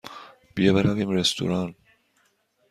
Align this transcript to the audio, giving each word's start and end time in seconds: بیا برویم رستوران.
بیا 0.55 0.73
برویم 0.73 1.09
رستوران. 1.17 1.75